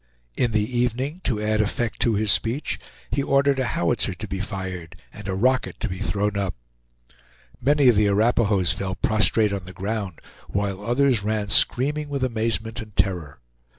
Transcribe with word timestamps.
In 0.35 0.51
the 0.51 0.79
evening, 0.79 1.21
to 1.25 1.39
add 1.39 1.61
effect 1.61 1.99
to 1.99 2.15
his 2.15 2.31
speech, 2.31 2.79
he 3.11 3.21
ordered 3.21 3.59
a 3.59 3.65
howitzer 3.77 4.15
to 4.15 4.27
be 4.27 4.39
fired 4.39 4.95
and 5.13 5.27
a 5.27 5.35
rocket 5.35 5.79
to 5.79 5.87
be 5.87 5.99
thrown 5.99 6.35
up. 6.35 6.55
Many 7.61 7.87
of 7.87 7.95
the 7.95 8.07
Arapahoes 8.07 8.73
fell 8.73 8.95
prostrate 8.95 9.53
on 9.53 9.65
the 9.65 9.73
ground, 9.73 10.19
while 10.49 10.83
others 10.83 11.21
ran 11.21 11.49
screaming 11.49 12.09
with 12.09 12.23
amazement 12.23 12.81
and 12.81 12.95
terror. 12.95 13.41